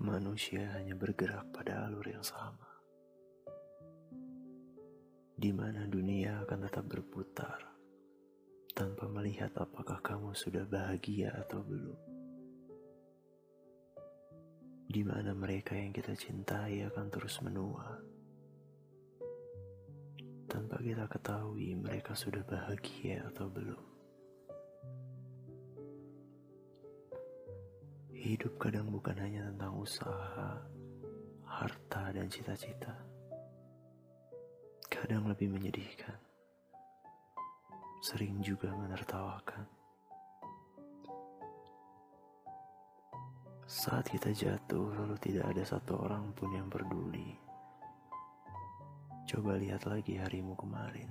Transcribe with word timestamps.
Manusia 0.00 0.64
hanya 0.80 0.96
bergerak 0.96 1.52
pada 1.52 1.84
alur 1.84 2.08
yang 2.08 2.24
sama, 2.24 2.72
di 5.36 5.52
mana 5.52 5.84
dunia 5.84 6.40
akan 6.40 6.64
tetap 6.64 6.88
berputar 6.88 7.60
tanpa 8.72 9.04
melihat 9.12 9.52
apakah 9.60 10.00
kamu 10.00 10.32
sudah 10.32 10.64
bahagia 10.64 11.36
atau 11.44 11.60
belum. 11.60 12.00
Di 14.88 15.04
mana 15.04 15.36
mereka 15.36 15.76
yang 15.76 15.92
kita 15.92 16.16
cintai 16.16 16.80
akan 16.88 17.06
terus 17.12 17.36
menua 17.44 18.00
tanpa 20.48 20.80
kita 20.80 21.04
ketahui 21.12 21.76
mereka 21.76 22.16
sudah 22.16 22.40
bahagia 22.48 23.28
atau 23.28 23.52
belum. 23.52 23.99
Hidup 28.30 28.62
kadang 28.62 28.94
bukan 28.94 29.18
hanya 29.18 29.50
tentang 29.50 29.74
usaha, 29.74 30.62
harta, 31.50 32.14
dan 32.14 32.30
cita-cita. 32.30 32.94
Kadang 34.86 35.26
lebih 35.26 35.50
menyedihkan. 35.50 36.14
Sering 37.98 38.38
juga 38.38 38.70
menertawakan. 38.70 39.66
Saat 43.66 44.14
kita 44.14 44.30
jatuh, 44.30 44.94
lalu 44.94 45.18
tidak 45.18 45.50
ada 45.50 45.66
satu 45.66 45.98
orang 45.98 46.30
pun 46.30 46.54
yang 46.54 46.70
peduli 46.70 47.34
Coba 49.26 49.58
lihat 49.58 49.90
lagi 49.90 50.22
harimu 50.22 50.54
kemarin. 50.54 51.10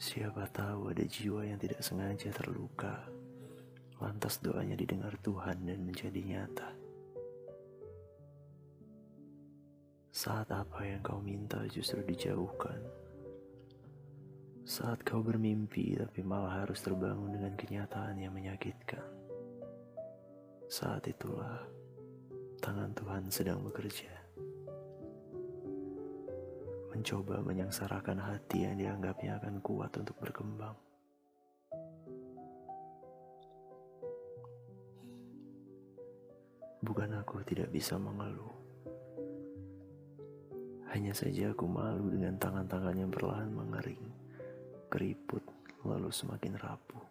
Siapa 0.00 0.48
tahu 0.48 0.96
ada 0.96 1.04
jiwa 1.04 1.44
yang 1.44 1.60
tidak 1.60 1.84
sengaja 1.84 2.32
terluka. 2.32 3.25
Lantas 3.96 4.40
doanya 4.44 4.76
didengar 4.76 5.16
Tuhan 5.24 5.64
dan 5.64 5.80
menjadi 5.84 6.20
nyata. 6.20 6.68
Saat 10.12 10.48
apa 10.52 10.80
yang 10.84 11.00
kau 11.04 11.20
minta 11.20 11.60
justru 11.68 12.00
dijauhkan. 12.04 12.80
Saat 14.66 15.04
kau 15.06 15.20
bermimpi 15.20 15.96
tapi 15.96 16.20
malah 16.24 16.64
harus 16.64 16.80
terbangun 16.80 17.36
dengan 17.36 17.54
kenyataan 17.56 18.16
yang 18.20 18.32
menyakitkan. 18.32 19.04
Saat 20.66 21.06
itulah 21.06 21.62
tangan 22.60 22.90
Tuhan 22.96 23.30
sedang 23.30 23.62
bekerja 23.62 24.16
mencoba 26.96 27.44
menyangsarakan 27.44 28.16
hati 28.16 28.64
yang 28.64 28.80
dianggapnya 28.80 29.36
akan 29.36 29.60
kuat 29.60 29.92
untuk 30.00 30.16
berkembang. 30.16 30.72
Bukan 36.86 37.10
aku 37.18 37.42
tidak 37.42 37.74
bisa 37.74 37.98
mengeluh. 37.98 38.54
Hanya 40.94 41.10
saja 41.10 41.50
aku 41.50 41.66
malu 41.66 42.14
dengan 42.14 42.38
tangan-tangan 42.38 42.94
yang 42.94 43.10
perlahan 43.10 43.50
mengering, 43.50 44.06
keriput, 44.86 45.42
lalu 45.82 46.14
semakin 46.14 46.54
rapuh. 46.62 47.04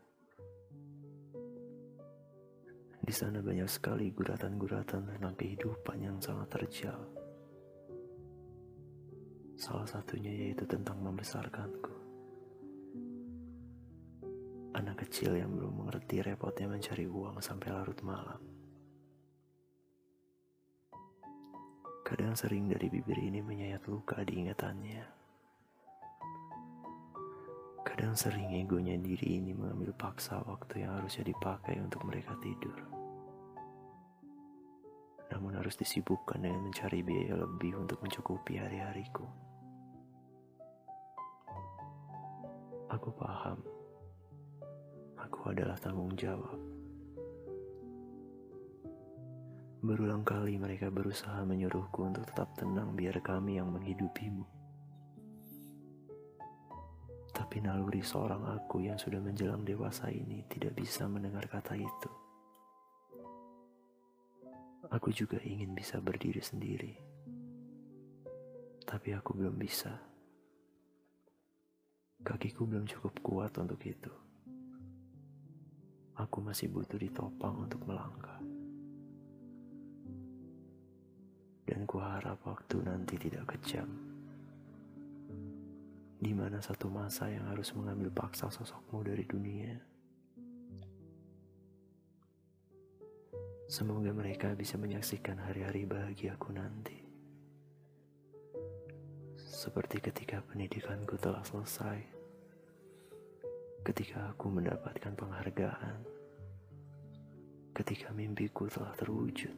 Di 3.04 3.14
sana 3.14 3.44
banyak 3.44 3.68
sekali 3.68 4.10
guratan-guratan 4.16 5.12
tentang 5.12 5.36
kehidupan 5.36 6.02
yang 6.02 6.18
sangat 6.18 6.50
terjal 6.50 6.98
Salah 9.56 9.88
satunya 9.88 10.36
yaitu 10.36 10.68
tentang 10.68 11.00
membesarkanku. 11.00 11.96
Anak 14.76 15.08
kecil 15.08 15.40
yang 15.40 15.56
belum 15.56 15.80
mengerti 15.80 16.20
repotnya 16.20 16.68
mencari 16.68 17.08
uang 17.08 17.40
sampai 17.40 17.72
larut 17.72 17.96
malam. 18.04 18.55
Kadang 22.06 22.38
sering 22.38 22.70
dari 22.70 22.86
bibir 22.86 23.18
ini 23.18 23.42
menyayat 23.42 23.82
luka 23.90 24.22
di 24.22 24.38
ingatannya. 24.46 25.02
Kadang 27.82 28.14
sering 28.14 28.54
egonya 28.54 28.94
diri 29.02 29.42
ini 29.42 29.58
mengambil 29.58 29.90
paksa 29.98 30.38
waktu 30.46 30.86
yang 30.86 31.02
harusnya 31.02 31.26
dipakai 31.26 31.82
untuk 31.82 32.06
mereka 32.06 32.38
tidur. 32.38 32.78
Namun 35.34 35.58
harus 35.58 35.74
disibukkan 35.74 36.46
dengan 36.46 36.70
mencari 36.70 37.02
biaya 37.02 37.42
lebih 37.42 37.74
untuk 37.74 37.98
mencukupi 38.06 38.62
hari-hariku. 38.62 39.26
Aku 42.94 43.10
paham. 43.18 43.66
Aku 45.18 45.50
adalah 45.50 45.74
tanggung 45.82 46.14
jawab. 46.14 46.75
Berulang 49.86 50.26
kali 50.26 50.58
mereka 50.58 50.90
berusaha 50.90 51.46
menyuruhku 51.46 52.10
untuk 52.10 52.26
tetap 52.26 52.58
tenang 52.58 52.98
biar 52.98 53.22
kami 53.22 53.62
yang 53.62 53.70
menghidupimu. 53.70 54.42
Tapi 57.30 57.62
naluri 57.62 58.02
seorang 58.02 58.50
aku 58.50 58.82
yang 58.82 58.98
sudah 58.98 59.22
menjelang 59.22 59.62
dewasa 59.62 60.10
ini 60.10 60.42
tidak 60.50 60.74
bisa 60.74 61.06
mendengar 61.06 61.46
kata 61.46 61.78
itu. 61.78 62.12
Aku 64.90 65.14
juga 65.14 65.38
ingin 65.46 65.78
bisa 65.78 66.02
berdiri 66.02 66.42
sendiri. 66.42 66.98
Tapi 68.90 69.14
aku 69.14 69.38
belum 69.38 69.54
bisa. 69.54 69.94
Kakiku 72.26 72.66
belum 72.66 72.90
cukup 72.90 73.22
kuat 73.22 73.54
untuk 73.62 73.86
itu. 73.86 74.10
Aku 76.18 76.42
masih 76.42 76.74
butuh 76.74 76.98
ditopang 76.98 77.70
untuk 77.70 77.86
melangkah. 77.86 78.35
Dan 81.66 81.90
kuharap 81.90 82.46
waktu 82.46 82.82
nanti 82.86 83.18
tidak 83.18 83.58
kejam. 83.58 83.90
Di 86.22 86.32
mana 86.32 86.62
satu 86.62 86.88
masa 86.88 87.28
yang 87.30 87.50
harus 87.50 87.74
mengambil 87.74 88.14
paksa 88.14 88.48
sosokmu 88.54 89.02
dari 89.02 89.26
dunia. 89.26 89.74
Semoga 93.66 94.14
mereka 94.14 94.54
bisa 94.54 94.78
menyaksikan 94.78 95.42
hari-hari 95.42 95.90
bahagiaku 95.90 96.54
nanti. 96.54 96.98
Seperti 99.42 99.98
ketika 99.98 100.46
pendidikanku 100.46 101.18
telah 101.18 101.42
selesai 101.42 102.26
ketika 103.86 104.34
aku 104.34 104.50
mendapatkan 104.50 105.14
penghargaan, 105.14 106.02
ketika 107.78 108.10
mimpiku 108.18 108.66
telah 108.66 108.98
terwujud, 108.98 109.54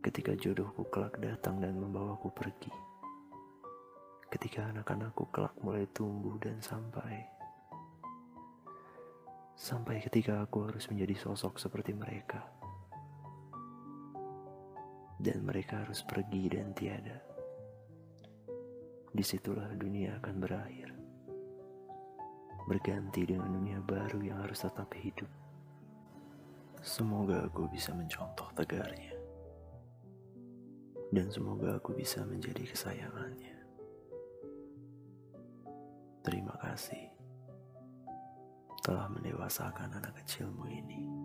ketika 0.00 0.32
jodohku 0.32 0.88
kelak 0.88 1.20
datang 1.20 1.60
dan 1.60 1.76
membawaku 1.76 2.32
pergi, 2.32 2.72
ketika 4.32 4.72
anak-anakku 4.72 5.28
kelak 5.28 5.52
mulai 5.60 5.84
tumbuh 5.92 6.40
dan 6.40 6.56
sampai, 6.64 7.20
sampai 9.52 10.00
ketika 10.00 10.40
aku 10.40 10.72
harus 10.72 10.88
menjadi 10.88 11.20
sosok 11.20 11.60
seperti 11.60 11.92
mereka, 11.92 12.40
dan 15.20 15.44
mereka 15.44 15.84
harus 15.84 16.00
pergi 16.00 16.48
dan 16.48 16.72
tiada. 16.72 17.20
Di 19.10 19.26
situlah 19.26 19.68
dunia 19.76 20.16
akan 20.22 20.36
berakhir 20.38 20.88
berganti 22.70 23.26
dengan 23.26 23.50
dunia 23.50 23.82
baru 23.82 24.22
yang 24.22 24.46
harus 24.46 24.62
tetap 24.62 24.86
hidup. 24.94 25.26
Semoga 26.78 27.50
aku 27.50 27.66
bisa 27.66 27.90
mencontoh 27.90 28.46
tegarnya. 28.54 29.09
Dan 31.10 31.26
semoga 31.28 31.76
aku 31.76 31.98
bisa 31.98 32.22
menjadi 32.22 32.62
kesayangannya. 32.70 33.58
Terima 36.22 36.54
kasih 36.62 37.10
telah 38.80 39.10
mendewasakan 39.12 39.92
anak 39.92 40.24
kecilmu 40.24 40.64
ini. 40.70 41.19